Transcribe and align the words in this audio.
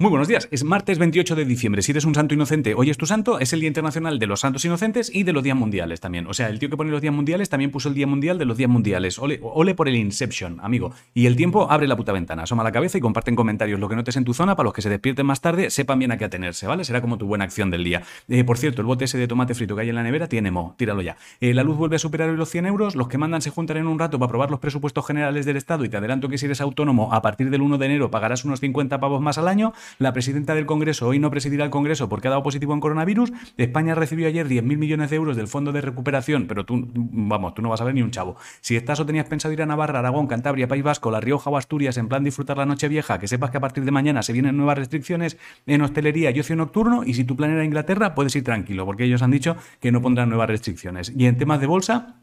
Muy 0.00 0.10
buenos 0.10 0.28
días, 0.28 0.46
es 0.52 0.62
martes 0.62 0.96
28 0.96 1.34
de 1.34 1.44
diciembre. 1.44 1.82
Si 1.82 1.90
eres 1.90 2.04
un 2.04 2.14
santo 2.14 2.32
inocente, 2.32 2.72
hoy 2.76 2.88
es 2.88 2.96
tu 2.96 3.04
santo, 3.04 3.40
es 3.40 3.52
el 3.52 3.58
Día 3.58 3.66
Internacional 3.66 4.20
de 4.20 4.28
los 4.28 4.38
Santos 4.38 4.64
Inocentes 4.64 5.10
y 5.12 5.24
de 5.24 5.32
los 5.32 5.42
Días 5.42 5.56
Mundiales 5.56 5.98
también. 5.98 6.28
O 6.28 6.34
sea, 6.34 6.50
el 6.50 6.60
tío 6.60 6.70
que 6.70 6.76
pone 6.76 6.92
los 6.92 7.00
Días 7.00 7.12
Mundiales 7.12 7.48
también 7.48 7.72
puso 7.72 7.88
el 7.88 7.96
Día 7.96 8.06
Mundial 8.06 8.38
de 8.38 8.44
los 8.44 8.56
Días 8.56 8.70
Mundiales. 8.70 9.18
Ole, 9.18 9.74
por 9.74 9.88
el 9.88 9.96
Inception, 9.96 10.60
amigo. 10.62 10.92
Y 11.14 11.26
el 11.26 11.34
tiempo 11.34 11.68
abre 11.68 11.88
la 11.88 11.96
puta 11.96 12.12
ventana, 12.12 12.44
asoma 12.44 12.62
la 12.62 12.70
cabeza 12.70 12.96
y 12.96 13.00
comparte 13.00 13.30
en 13.30 13.34
comentarios 13.34 13.80
lo 13.80 13.88
que 13.88 13.96
notes 13.96 14.16
en 14.16 14.22
tu 14.22 14.34
zona 14.34 14.54
para 14.54 14.66
los 14.66 14.72
que 14.72 14.82
se 14.82 14.88
despierten 14.88 15.26
más 15.26 15.40
tarde 15.40 15.68
sepan 15.68 15.98
bien 15.98 16.12
a 16.12 16.16
qué 16.16 16.26
atenerse, 16.26 16.68
¿vale? 16.68 16.84
Será 16.84 17.00
como 17.00 17.18
tu 17.18 17.26
buena 17.26 17.42
acción 17.42 17.68
del 17.72 17.82
día. 17.82 18.04
Eh, 18.28 18.44
por 18.44 18.56
cierto, 18.56 18.82
el 18.82 18.86
bote 18.86 19.06
ese 19.06 19.18
de 19.18 19.26
tomate 19.26 19.56
frito 19.56 19.74
que 19.74 19.82
hay 19.82 19.88
en 19.88 19.96
la 19.96 20.04
nevera 20.04 20.28
tiene 20.28 20.52
mo, 20.52 20.76
tíralo 20.78 21.02
ya. 21.02 21.16
Eh, 21.40 21.54
la 21.54 21.64
luz 21.64 21.76
vuelve 21.76 21.96
a 21.96 21.98
superar 21.98 22.28
los 22.28 22.48
100 22.48 22.66
euros, 22.66 22.94
los 22.94 23.08
que 23.08 23.18
mandan 23.18 23.42
se 23.42 23.50
juntan 23.50 23.78
en 23.78 23.88
un 23.88 23.98
rato 23.98 24.16
para 24.20 24.28
aprobar 24.28 24.52
los 24.52 24.60
presupuestos 24.60 25.04
generales 25.04 25.44
del 25.44 25.56
Estado 25.56 25.84
y 25.84 25.88
te 25.88 25.96
adelanto 25.96 26.28
que 26.28 26.38
si 26.38 26.46
eres 26.46 26.60
autónomo, 26.60 27.12
a 27.12 27.20
partir 27.20 27.50
del 27.50 27.62
1 27.62 27.78
de 27.78 27.86
enero 27.86 28.12
pagarás 28.12 28.44
unos 28.44 28.60
50 28.60 29.00
pavos 29.00 29.20
más 29.20 29.38
al 29.38 29.48
año. 29.48 29.72
La 29.98 30.12
presidenta 30.12 30.54
del 30.54 30.66
Congreso 30.66 31.06
hoy 31.06 31.18
no 31.18 31.30
presidirá 31.30 31.64
el 31.64 31.70
Congreso 31.70 32.08
porque 32.08 32.28
ha 32.28 32.30
dado 32.30 32.42
positivo 32.42 32.74
en 32.74 32.80
coronavirus. 32.80 33.32
España 33.56 33.94
recibió 33.94 34.28
ayer 34.28 34.48
10.000 34.48 34.62
millones 34.76 35.10
de 35.10 35.16
euros 35.16 35.36
del 35.36 35.48
Fondo 35.48 35.72
de 35.72 35.80
Recuperación, 35.80 36.46
pero 36.46 36.64
tú, 36.64 36.88
vamos, 36.94 37.54
tú 37.54 37.62
no 37.62 37.68
vas 37.68 37.80
a 37.80 37.84
ver 37.84 37.94
ni 37.94 38.02
un 38.02 38.10
chavo. 38.10 38.36
Si 38.60 38.76
estás 38.76 39.00
o 39.00 39.06
tenías 39.06 39.26
pensado 39.26 39.52
ir 39.52 39.62
a 39.62 39.66
Navarra, 39.66 39.98
Aragón, 39.98 40.26
Cantabria, 40.26 40.68
País 40.68 40.82
Vasco, 40.82 41.10
La 41.10 41.20
Rioja 41.20 41.50
o 41.50 41.56
Asturias 41.56 41.96
en 41.96 42.08
plan 42.08 42.24
disfrutar 42.24 42.58
la 42.58 42.66
noche 42.66 42.88
vieja, 42.88 43.18
que 43.18 43.28
sepas 43.28 43.50
que 43.50 43.56
a 43.56 43.60
partir 43.60 43.84
de 43.84 43.90
mañana 43.90 44.22
se 44.22 44.32
vienen 44.32 44.56
nuevas 44.56 44.78
restricciones 44.78 45.36
en 45.66 45.82
hostelería 45.82 46.30
y 46.30 46.40
ocio 46.40 46.56
nocturno 46.56 47.04
y 47.04 47.14
si 47.14 47.24
tu 47.24 47.36
plan 47.36 47.50
era 47.50 47.64
Inglaterra, 47.64 48.14
puedes 48.14 48.34
ir 48.36 48.44
tranquilo 48.44 48.84
porque 48.84 49.04
ellos 49.04 49.22
han 49.22 49.30
dicho 49.30 49.56
que 49.80 49.92
no 49.92 50.02
pondrán 50.02 50.28
nuevas 50.28 50.48
restricciones. 50.48 51.12
Y 51.16 51.26
en 51.26 51.36
temas 51.36 51.60
de 51.60 51.66
bolsa, 51.66 52.16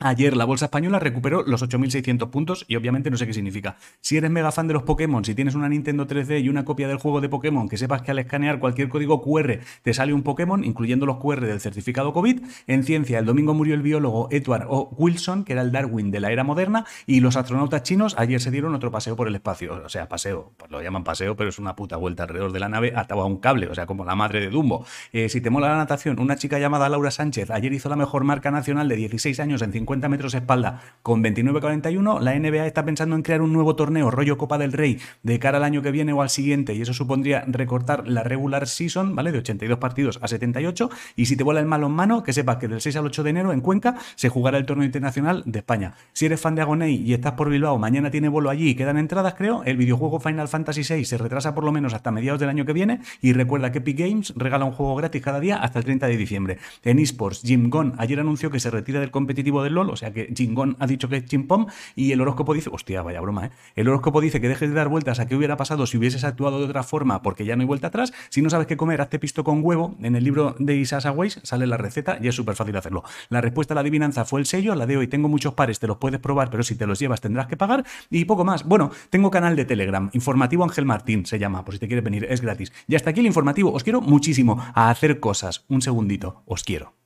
Ayer 0.00 0.36
la 0.36 0.44
bolsa 0.44 0.66
española 0.66 1.00
recuperó 1.00 1.42
los 1.42 1.60
8.600 1.60 2.30
puntos 2.30 2.64
y 2.68 2.76
obviamente 2.76 3.10
no 3.10 3.16
sé 3.16 3.26
qué 3.26 3.32
significa. 3.32 3.78
Si 4.00 4.16
eres 4.16 4.30
mega 4.30 4.52
fan 4.52 4.68
de 4.68 4.74
los 4.74 4.84
Pokémon, 4.84 5.24
si 5.24 5.34
tienes 5.34 5.56
una 5.56 5.68
Nintendo 5.68 6.06
3D 6.06 6.40
y 6.40 6.48
una 6.48 6.64
copia 6.64 6.86
del 6.86 6.98
juego 6.98 7.20
de 7.20 7.28
Pokémon, 7.28 7.68
que 7.68 7.76
sepas 7.76 8.02
que 8.02 8.12
al 8.12 8.20
escanear 8.20 8.60
cualquier 8.60 8.88
código 8.88 9.20
QR 9.20 9.58
te 9.82 9.94
sale 9.94 10.12
un 10.12 10.22
Pokémon, 10.22 10.62
incluyendo 10.62 11.04
los 11.04 11.16
QR 11.16 11.40
del 11.40 11.58
certificado 11.58 12.12
COVID. 12.12 12.42
En 12.68 12.84
ciencia, 12.84 13.18
el 13.18 13.26
domingo 13.26 13.54
murió 13.54 13.74
el 13.74 13.82
biólogo 13.82 14.28
Edward 14.30 14.66
O. 14.68 14.88
Wilson, 14.96 15.42
que 15.42 15.54
era 15.54 15.62
el 15.62 15.72
Darwin 15.72 16.12
de 16.12 16.20
la 16.20 16.30
era 16.30 16.44
moderna, 16.44 16.86
y 17.04 17.18
los 17.18 17.34
astronautas 17.34 17.82
chinos 17.82 18.14
ayer 18.18 18.40
se 18.40 18.52
dieron 18.52 18.76
otro 18.76 18.92
paseo 18.92 19.16
por 19.16 19.26
el 19.26 19.34
espacio. 19.34 19.82
O 19.84 19.88
sea, 19.88 20.08
paseo, 20.08 20.52
pues 20.56 20.70
lo 20.70 20.80
llaman 20.80 21.02
paseo, 21.02 21.34
pero 21.34 21.50
es 21.50 21.58
una 21.58 21.74
puta 21.74 21.96
vuelta 21.96 22.22
alrededor 22.22 22.52
de 22.52 22.60
la 22.60 22.68
nave 22.68 22.92
atado 22.94 23.22
a 23.22 23.26
un 23.26 23.38
cable, 23.38 23.66
o 23.66 23.74
sea, 23.74 23.86
como 23.86 24.04
la 24.04 24.14
madre 24.14 24.38
de 24.38 24.48
Dumbo. 24.48 24.86
Eh, 25.12 25.28
si 25.28 25.40
te 25.40 25.50
mola 25.50 25.70
la 25.70 25.76
natación, 25.76 26.20
una 26.20 26.36
chica 26.36 26.60
llamada 26.60 26.88
Laura 26.88 27.10
Sánchez 27.10 27.50
ayer 27.50 27.72
hizo 27.72 27.88
la 27.88 27.96
mejor 27.96 28.22
marca 28.22 28.52
nacional 28.52 28.88
de 28.88 28.94
16 28.94 29.40
años 29.40 29.60
en 29.60 29.72
50 29.72 29.87
metros 29.88 30.34
espalda 30.34 30.82
con 31.02 31.22
29-41. 31.22 32.20
La 32.20 32.38
NBA 32.38 32.66
está 32.66 32.84
pensando 32.84 33.16
en 33.16 33.22
crear 33.22 33.40
un 33.40 33.52
nuevo 33.52 33.74
torneo, 33.74 34.10
rollo 34.10 34.36
Copa 34.36 34.58
del 34.58 34.72
Rey, 34.72 34.98
de 35.22 35.38
cara 35.38 35.58
al 35.58 35.64
año 35.64 35.82
que 35.82 35.90
viene 35.90 36.12
o 36.12 36.20
al 36.20 36.28
siguiente, 36.28 36.74
y 36.74 36.82
eso 36.82 36.92
supondría 36.92 37.44
recortar 37.46 38.06
la 38.06 38.22
regular 38.22 38.68
season, 38.68 39.14
¿vale? 39.14 39.32
De 39.32 39.38
82 39.38 39.78
partidos 39.78 40.18
a 40.22 40.28
78. 40.28 40.90
Y 41.16 41.26
si 41.26 41.36
te 41.36 41.44
vuela 41.44 41.60
el 41.60 41.66
malo 41.66 41.86
en 41.86 41.92
mano, 41.92 42.22
que 42.22 42.32
sepas 42.32 42.58
que 42.58 42.68
del 42.68 42.80
6 42.80 42.96
al 42.96 43.06
8 43.06 43.22
de 43.22 43.30
enero 43.30 43.52
en 43.52 43.60
Cuenca 43.60 43.96
se 44.14 44.28
jugará 44.28 44.58
el 44.58 44.66
torneo 44.66 44.84
internacional 44.84 45.42
de 45.46 45.60
España. 45.60 45.94
Si 46.12 46.26
eres 46.26 46.40
fan 46.40 46.54
de 46.54 46.62
Agonei 46.62 46.94
y 46.94 47.14
estás 47.14 47.32
por 47.32 47.48
Bilbao, 47.48 47.78
mañana 47.78 48.10
tiene 48.10 48.28
vuelo 48.28 48.50
allí 48.50 48.70
y 48.70 48.74
quedan 48.74 48.98
entradas, 48.98 49.34
creo. 49.34 49.62
El 49.64 49.78
videojuego 49.78 50.20
Final 50.20 50.48
Fantasy 50.48 50.82
VI 50.82 51.04
se 51.04 51.16
retrasa 51.16 51.54
por 51.54 51.64
lo 51.64 51.72
menos 51.72 51.94
hasta 51.94 52.10
mediados 52.10 52.40
del 52.40 52.50
año 52.50 52.66
que 52.66 52.74
viene. 52.74 53.00
Y 53.22 53.32
recuerda 53.32 53.72
que 53.72 53.78
Epic 53.78 53.98
Games 53.98 54.34
regala 54.36 54.66
un 54.66 54.72
juego 54.72 54.94
gratis 54.96 55.22
cada 55.22 55.40
día 55.40 55.56
hasta 55.56 55.78
el 55.78 55.84
30 55.86 56.06
de 56.08 56.16
diciembre. 56.16 56.58
En 56.84 56.98
esports, 56.98 57.42
Jim 57.42 57.70
Gon 57.70 57.94
ayer 57.98 58.20
anunció 58.20 58.50
que 58.50 58.60
se 58.60 58.70
retira 58.70 59.00
del 59.00 59.10
competitivo 59.10 59.62
del 59.62 59.77
O 59.88 59.96
sea 59.96 60.12
que 60.12 60.32
Jim 60.34 60.54
ha 60.78 60.86
dicho 60.86 61.08
que 61.08 61.16
es 61.16 61.26
chimpón 61.26 61.66
y 61.94 62.12
el 62.12 62.20
horóscopo 62.20 62.54
dice, 62.54 62.70
hostia, 62.72 63.02
vaya 63.02 63.20
broma, 63.20 63.46
¿eh? 63.46 63.50
El 63.76 63.88
horóscopo 63.88 64.20
dice 64.20 64.40
que 64.40 64.48
dejes 64.48 64.70
de 64.70 64.74
dar 64.74 64.88
vueltas 64.88 65.20
a 65.20 65.26
qué 65.26 65.36
hubiera 65.36 65.56
pasado 65.56 65.86
si 65.86 65.98
hubieses 65.98 66.24
actuado 66.24 66.58
de 66.58 66.64
otra 66.64 66.82
forma 66.82 67.22
porque 67.22 67.44
ya 67.44 67.54
no 67.54 67.62
hay 67.62 67.66
vuelta 67.66 67.88
atrás. 67.88 68.12
Si 68.30 68.42
no 68.42 68.50
sabes 68.50 68.66
qué 68.66 68.76
comer, 68.76 69.00
hazte 69.00 69.18
pisto 69.18 69.44
con 69.44 69.60
huevo. 69.62 69.96
En 70.02 70.16
el 70.16 70.24
libro 70.24 70.56
de 70.58 70.76
Isasa 70.76 71.12
Weiss 71.12 71.40
sale 71.44 71.66
la 71.66 71.76
receta 71.76 72.18
y 72.20 72.28
es 72.28 72.34
súper 72.34 72.56
fácil 72.56 72.76
hacerlo. 72.76 73.04
La 73.28 73.40
respuesta 73.40 73.74
a 73.74 73.76
la 73.76 73.82
adivinanza 73.82 74.24
fue 74.24 74.40
el 74.40 74.46
sello, 74.46 74.74
la 74.74 74.86
de 74.86 74.96
hoy 74.96 75.06
tengo 75.06 75.28
muchos 75.28 75.54
pares, 75.54 75.78
te 75.78 75.86
los 75.86 75.98
puedes 75.98 76.20
probar, 76.20 76.50
pero 76.50 76.62
si 76.62 76.74
te 76.74 76.86
los 76.86 76.98
llevas 76.98 77.20
tendrás 77.20 77.46
que 77.46 77.56
pagar 77.56 77.84
y 78.10 78.24
poco 78.24 78.44
más. 78.44 78.64
Bueno, 78.64 78.90
tengo 79.10 79.30
canal 79.30 79.56
de 79.56 79.64
Telegram, 79.64 80.10
informativo 80.12 80.64
Ángel 80.64 80.84
Martín 80.84 81.26
se 81.26 81.38
llama, 81.38 81.64
por 81.64 81.74
si 81.74 81.80
te 81.80 81.86
quieres 81.86 82.04
venir, 82.04 82.26
es 82.28 82.40
gratis. 82.40 82.72
Y 82.86 82.96
hasta 82.96 83.10
aquí 83.10 83.20
el 83.20 83.26
informativo, 83.26 83.72
os 83.72 83.84
quiero 83.84 84.00
muchísimo 84.00 84.58
a 84.74 84.90
hacer 84.90 85.20
cosas. 85.20 85.64
Un 85.68 85.82
segundito, 85.82 86.42
os 86.46 86.64
quiero. 86.64 86.97